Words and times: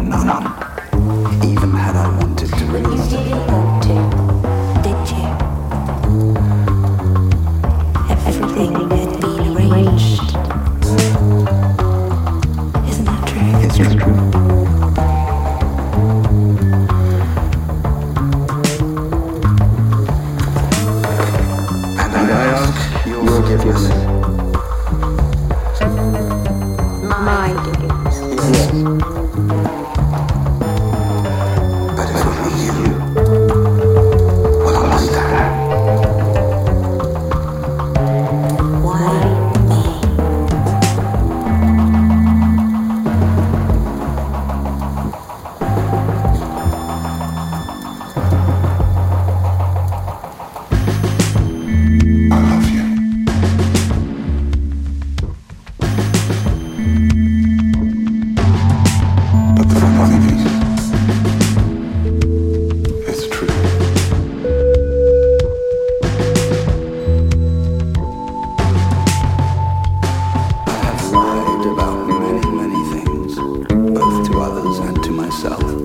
None. 0.00 0.46
Even 1.44 1.70
had 1.74 1.96
I 1.96 2.08
wanted 2.16 2.48
to 2.48 2.64
You 2.64 2.72
didn't 3.10 3.46
want 3.46 3.82
to, 3.84 3.94
did 4.82 5.08
you? 5.12 5.26
Everything 8.08 8.72
had 8.90 9.10
been 9.20 9.40
arranged. 9.54 10.28
Isn't 12.88 13.04
that 13.04 13.22
true? 13.28 13.52
It's 13.62 13.76
true. 13.76 13.90
And 22.00 22.12
I 22.16 22.44
ask 22.56 23.06
your 23.06 23.22
forgiveness. 23.26 23.82
My 27.02 27.48
forgiveness. 27.62 28.16
Yes. 28.52 29.91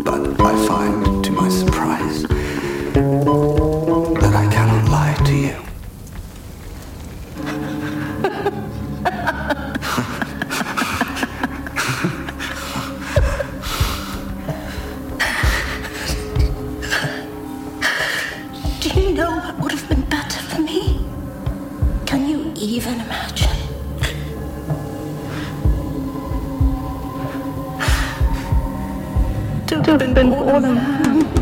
But 0.08 0.40
I 0.40 0.56
find, 0.66 1.26
to 1.26 1.32
my 1.34 1.50
surprise, 1.50 2.24
that 4.22 4.34
I 4.34 4.48
cannot 4.50 4.90
lie 4.90 5.16
to 5.26 5.34
you. 5.34 5.58
Do 18.80 18.90
you 19.02 19.14
know 19.14 19.32
what 19.40 19.60
would 19.60 19.72
have 19.74 19.90
been 19.90 20.06
better 20.10 20.40
for 20.40 20.62
me? 20.62 21.06
Can 22.06 22.30
you 22.30 22.54
even 22.56 23.02
imagine? 23.02 23.47
To 29.68 29.76
have 29.76 31.37